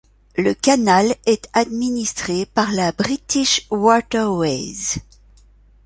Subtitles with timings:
[0.35, 4.95] Le canal est administré par la British Waterways.